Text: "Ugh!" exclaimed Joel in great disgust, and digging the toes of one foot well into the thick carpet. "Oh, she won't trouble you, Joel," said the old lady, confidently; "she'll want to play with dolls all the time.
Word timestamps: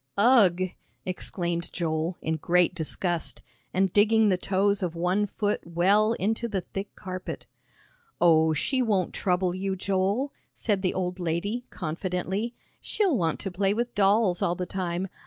"Ugh!" 0.17 0.63
exclaimed 1.05 1.71
Joel 1.71 2.17
in 2.23 2.37
great 2.37 2.73
disgust, 2.73 3.43
and 3.71 3.93
digging 3.93 4.29
the 4.29 4.35
toes 4.35 4.81
of 4.81 4.95
one 4.95 5.27
foot 5.27 5.61
well 5.63 6.13
into 6.13 6.47
the 6.47 6.61
thick 6.61 6.95
carpet. 6.95 7.45
"Oh, 8.19 8.51
she 8.51 8.81
won't 8.81 9.13
trouble 9.13 9.53
you, 9.53 9.75
Joel," 9.75 10.33
said 10.55 10.81
the 10.81 10.95
old 10.95 11.19
lady, 11.19 11.65
confidently; 11.69 12.55
"she'll 12.81 13.15
want 13.15 13.39
to 13.41 13.51
play 13.51 13.75
with 13.75 13.93
dolls 13.93 14.41
all 14.41 14.55
the 14.55 14.65
time. 14.65 15.07